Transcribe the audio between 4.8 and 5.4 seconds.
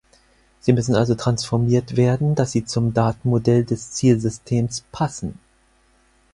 „passen“.